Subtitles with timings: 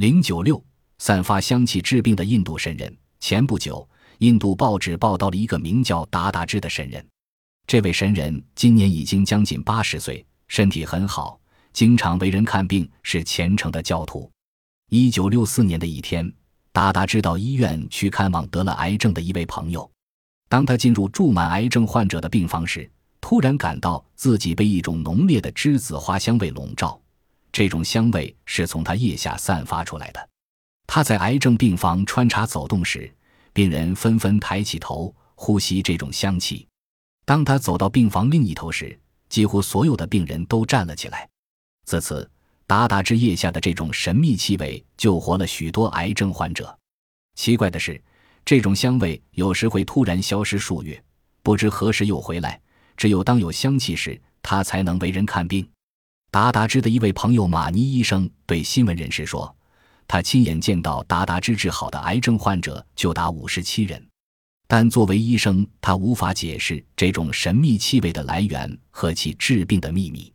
[0.00, 0.64] 零九六，
[0.96, 2.96] 散发香气治病的印度神人。
[3.18, 3.86] 前不久，
[4.20, 7.06] 印度报纸报道了一个名叫达达之的神人。
[7.66, 11.38] 这位神人今年已经将近八十岁，身体很好，
[11.74, 14.30] 经常为人看病，是虔诚的教徒。
[14.88, 16.32] 一九六四年的一天，
[16.72, 19.86] 达达之到医院去看望得了癌症的一位朋友。
[20.48, 22.90] 当他进入住满癌症患者的病房时，
[23.20, 26.98] 突然感到自己被一种浓烈的栀子花香味笼罩。
[27.60, 30.28] 这种香味是从他腋下散发出来的。
[30.86, 33.14] 他在癌症病房穿插走动时，
[33.52, 36.66] 病人纷纷抬起头呼吸这种香气。
[37.26, 41.28] 当他走到病房另一头时，几乎所有的病人都站了起来。
[41.84, 42.26] 自此，
[42.66, 46.74] 达达之腋下的这种神秘气味救活了许多癌症患者。
[47.34, 48.02] 奇怪的是，
[48.42, 50.98] 这种香味有时会突然消失数月，
[51.42, 52.58] 不知何时又回来。
[52.96, 55.68] 只有当有香气时，他才能为人看病。
[56.30, 59.52] 达达之的一位朋友马尼医生对新闻人士说
[60.06, 64.00] ：“他亲眼见到达达之治好的癌症患者就达五十七人，
[64.68, 70.32] 但作为医生，他无法解释这种神秘气味的来源和其治病的秘密。”